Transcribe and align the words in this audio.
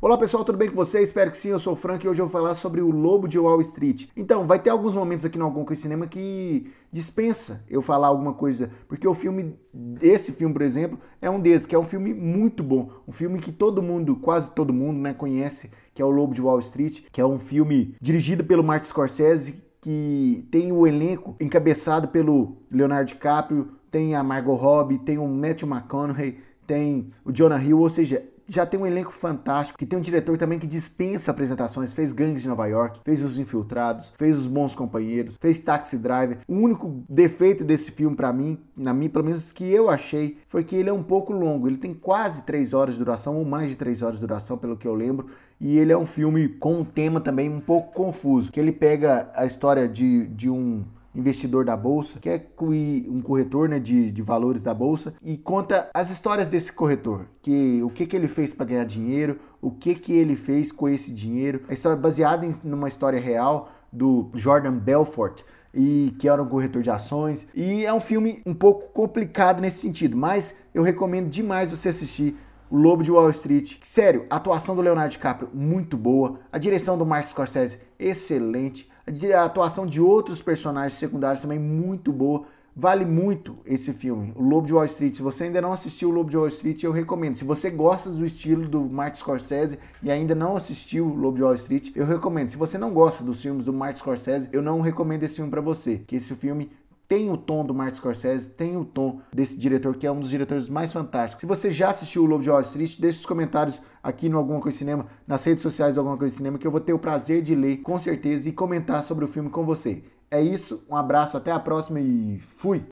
Olá 0.00 0.16
pessoal, 0.16 0.44
tudo 0.44 0.56
bem 0.56 0.68
com 0.68 0.76
vocês? 0.76 1.08
Espero 1.08 1.28
que 1.28 1.36
sim, 1.36 1.48
eu 1.48 1.58
sou 1.58 1.72
o 1.72 1.76
Frank 1.76 2.06
e 2.06 2.08
hoje 2.08 2.22
eu 2.22 2.26
vou 2.26 2.32
falar 2.32 2.54
sobre 2.54 2.80
o 2.80 2.88
Lobo 2.88 3.26
de 3.26 3.36
Wall 3.36 3.60
Street. 3.60 4.06
Então, 4.16 4.46
vai 4.46 4.60
ter 4.60 4.70
alguns 4.70 4.94
momentos 4.94 5.24
aqui 5.24 5.36
no 5.36 5.44
Algum 5.44 5.64
Coisa 5.64 5.82
Cinema 5.82 6.06
que 6.06 6.70
dispensa 6.92 7.64
eu 7.68 7.82
falar 7.82 8.06
alguma 8.06 8.32
coisa, 8.32 8.70
porque 8.86 9.08
o 9.08 9.12
filme, 9.12 9.58
esse 10.00 10.30
filme, 10.30 10.54
por 10.54 10.62
exemplo, 10.62 11.00
é 11.20 11.28
um 11.28 11.40
desses, 11.40 11.66
que 11.66 11.74
é 11.74 11.78
um 11.78 11.82
filme 11.82 12.14
muito 12.14 12.62
bom, 12.62 12.92
um 13.08 13.10
filme 13.10 13.40
que 13.40 13.50
todo 13.50 13.82
mundo, 13.82 14.14
quase 14.14 14.52
todo 14.52 14.72
mundo, 14.72 15.00
né, 15.00 15.12
conhece, 15.12 15.68
que 15.92 16.00
é 16.00 16.04
o 16.04 16.10
Lobo 16.10 16.32
de 16.32 16.40
Wall 16.40 16.60
Street, 16.60 17.00
que 17.10 17.20
é 17.20 17.26
um 17.26 17.40
filme 17.40 17.96
dirigido 18.00 18.44
pelo 18.44 18.62
Martin 18.62 18.86
Scorsese, 18.86 19.64
que 19.80 20.46
tem 20.52 20.70
o 20.70 20.86
elenco 20.86 21.34
encabeçado 21.40 22.06
pelo 22.06 22.58
Leonardo 22.70 23.08
DiCaprio, 23.08 23.72
tem 23.90 24.14
a 24.14 24.22
Margot 24.22 24.54
Robbie, 24.54 24.98
tem 24.98 25.18
o 25.18 25.26
Matthew 25.26 25.68
McConaughey, 25.68 26.38
tem 26.68 27.08
o 27.24 27.32
Jonah 27.32 27.60
Hill, 27.60 27.80
ou 27.80 27.88
seja, 27.88 28.22
já 28.48 28.64
tem 28.64 28.80
um 28.80 28.86
elenco 28.86 29.12
fantástico, 29.12 29.78
que 29.78 29.86
tem 29.86 29.98
um 29.98 30.02
diretor 30.02 30.36
também 30.38 30.58
que 30.58 30.66
dispensa 30.66 31.30
apresentações, 31.30 31.92
fez 31.92 32.12
Gangues 32.12 32.42
de 32.42 32.48
Nova 32.48 32.66
York, 32.66 33.00
fez 33.04 33.22
Os 33.22 33.38
Infiltrados, 33.38 34.12
fez 34.16 34.38
Os 34.38 34.46
Bons 34.46 34.74
Companheiros, 34.74 35.36
fez 35.40 35.60
Taxi 35.60 35.98
Driver. 35.98 36.38
O 36.48 36.54
único 36.54 37.04
defeito 37.08 37.64
desse 37.64 37.90
filme 37.90 38.16
para 38.16 38.32
mim, 38.32 38.58
na 38.76 38.94
mim, 38.94 39.08
pelo 39.08 39.24
menos 39.24 39.52
que 39.52 39.70
eu 39.70 39.90
achei, 39.90 40.38
foi 40.48 40.64
que 40.64 40.74
ele 40.74 40.88
é 40.88 40.92
um 40.92 41.02
pouco 41.02 41.32
longo. 41.32 41.68
Ele 41.68 41.76
tem 41.76 41.92
quase 41.92 42.42
3 42.42 42.72
horas 42.72 42.94
de 42.94 43.00
duração, 43.00 43.36
ou 43.36 43.44
mais 43.44 43.70
de 43.70 43.76
3 43.76 44.02
horas 44.02 44.16
de 44.16 44.26
duração, 44.26 44.56
pelo 44.56 44.76
que 44.76 44.88
eu 44.88 44.94
lembro. 44.94 45.26
E 45.60 45.78
ele 45.78 45.92
é 45.92 45.98
um 45.98 46.06
filme 46.06 46.48
com 46.48 46.80
um 46.80 46.84
tema 46.84 47.20
também 47.20 47.50
um 47.50 47.60
pouco 47.60 47.92
confuso, 47.92 48.50
que 48.50 48.60
ele 48.60 48.72
pega 48.72 49.30
a 49.34 49.44
história 49.44 49.88
de, 49.88 50.26
de 50.28 50.48
um 50.48 50.84
investidor 51.18 51.64
da 51.64 51.76
bolsa, 51.76 52.20
que 52.20 52.28
é 52.28 52.46
um 52.60 53.20
corretor 53.20 53.68
né, 53.68 53.78
de, 53.78 54.12
de 54.12 54.22
valores 54.22 54.62
da 54.62 54.72
bolsa, 54.72 55.14
e 55.22 55.36
conta 55.36 55.90
as 55.92 56.10
histórias 56.10 56.46
desse 56.46 56.72
corretor, 56.72 57.26
que 57.42 57.82
o 57.82 57.90
que, 57.90 58.06
que 58.06 58.14
ele 58.14 58.28
fez 58.28 58.54
para 58.54 58.66
ganhar 58.66 58.84
dinheiro, 58.84 59.38
o 59.60 59.70
que, 59.70 59.94
que 59.94 60.12
ele 60.12 60.36
fez 60.36 60.70
com 60.70 60.88
esse 60.88 61.12
dinheiro. 61.12 61.62
A 61.68 61.74
história 61.74 61.96
é 61.96 62.00
baseada 62.00 62.46
em 62.46 62.54
numa 62.62 62.88
história 62.88 63.20
real 63.20 63.70
do 63.92 64.30
Jordan 64.32 64.78
Belfort, 64.78 65.42
e 65.74 66.14
que 66.18 66.28
era 66.28 66.42
um 66.42 66.48
corretor 66.48 66.82
de 66.82 66.90
ações. 66.90 67.46
E 67.54 67.84
é 67.84 67.92
um 67.92 68.00
filme 68.00 68.40
um 68.46 68.54
pouco 68.54 68.88
complicado 68.92 69.60
nesse 69.60 69.78
sentido, 69.78 70.16
mas 70.16 70.54
eu 70.72 70.82
recomendo 70.82 71.28
demais 71.28 71.70
você 71.70 71.88
assistir 71.88 72.36
o 72.70 72.76
Lobo 72.76 73.02
de 73.02 73.10
Wall 73.10 73.30
Street. 73.30 73.76
Sério, 73.82 74.26
a 74.30 74.36
atuação 74.36 74.76
do 74.76 74.82
Leonardo 74.82 75.10
DiCaprio 75.10 75.50
muito 75.52 75.96
boa, 75.96 76.40
a 76.52 76.58
direção 76.58 76.96
do 76.98 77.06
Martin 77.06 77.30
Scorsese 77.30 77.78
excelente, 77.98 78.88
a 79.34 79.44
atuação 79.44 79.86
de 79.86 80.00
outros 80.00 80.42
personagens 80.42 80.98
secundários 80.98 81.42
também 81.42 81.58
muito 81.58 82.12
boa. 82.12 82.44
Vale 82.80 83.04
muito 83.04 83.56
esse 83.66 83.92
filme, 83.92 84.32
O 84.36 84.42
Lobo 84.42 84.64
de 84.64 84.72
Wall 84.72 84.84
Street. 84.84 85.16
Se 85.16 85.20
você 85.20 85.44
ainda 85.44 85.60
não 85.60 85.72
assistiu 85.72 86.10
O 86.10 86.12
Lobo 86.12 86.30
de 86.30 86.36
Wall 86.36 86.46
Street, 86.46 86.84
eu 86.84 86.92
recomendo. 86.92 87.34
Se 87.34 87.44
você 87.44 87.70
gosta 87.70 88.08
do 88.08 88.24
estilo 88.24 88.68
do 88.68 88.88
Martin 88.88 89.18
Scorsese 89.18 89.80
e 90.00 90.12
ainda 90.12 90.32
não 90.32 90.56
assistiu 90.56 91.06
O 91.06 91.14
Lobo 91.16 91.36
de 91.38 91.42
Wall 91.42 91.54
Street, 91.54 91.90
eu 91.96 92.06
recomendo. 92.06 92.46
Se 92.46 92.56
você 92.56 92.78
não 92.78 92.92
gosta 92.92 93.24
dos 93.24 93.42
filmes 93.42 93.64
do 93.64 93.72
Martin 93.72 93.98
Scorsese, 93.98 94.48
eu 94.52 94.62
não 94.62 94.80
recomendo 94.80 95.24
esse 95.24 95.34
filme 95.34 95.50
para 95.50 95.60
você, 95.60 96.02
que 96.06 96.14
esse 96.14 96.32
filme 96.36 96.70
tem 97.08 97.30
o 97.30 97.38
tom 97.38 97.64
do 97.64 97.74
Martin 97.74 97.96
Scorsese, 97.96 98.50
tem 98.50 98.76
o 98.76 98.84
tom 98.84 99.20
desse 99.32 99.58
diretor 99.58 99.96
que 99.96 100.06
é 100.06 100.12
um 100.12 100.20
dos 100.20 100.28
diretores 100.28 100.68
mais 100.68 100.92
fantásticos. 100.92 101.40
Se 101.40 101.46
você 101.46 101.72
já 101.72 101.88
assistiu 101.88 102.22
o 102.22 102.26
Lobo 102.26 102.42
de 102.42 102.50
Wall 102.50 102.60
Street, 102.60 103.00
deixe 103.00 103.20
os 103.20 103.26
comentários 103.26 103.80
aqui 104.02 104.28
no 104.28 104.36
Alguma 104.36 104.60
Coisa 104.60 104.76
Cinema, 104.76 105.06
nas 105.26 105.42
redes 105.42 105.62
sociais 105.62 105.94
do 105.94 106.00
Alguma 106.00 106.18
Coisa 106.18 106.36
Cinema, 106.36 106.58
que 106.58 106.66
eu 106.66 106.70
vou 106.70 106.80
ter 106.80 106.92
o 106.92 106.98
prazer 106.98 107.40
de 107.40 107.54
ler 107.54 107.78
com 107.78 107.98
certeza 107.98 108.48
e 108.48 108.52
comentar 108.52 109.02
sobre 109.02 109.24
o 109.24 109.28
filme 109.28 109.48
com 109.48 109.64
você. 109.64 110.04
É 110.30 110.42
isso, 110.42 110.84
um 110.88 110.94
abraço, 110.94 111.38
até 111.38 111.50
a 111.50 111.58
próxima 111.58 111.98
e 111.98 112.42
fui! 112.58 112.84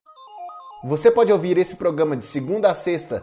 Você 0.85 1.11
pode 1.11 1.31
ouvir 1.31 1.59
esse 1.59 1.77
programa 1.77 2.17
de 2.17 2.25
segunda 2.25 2.71
a 2.71 2.75
sexta 2.75 3.23